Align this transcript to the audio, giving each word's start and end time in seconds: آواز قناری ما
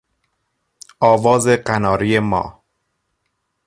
آواز 0.99 1.47
قناری 1.47 2.19
ما 2.19 2.63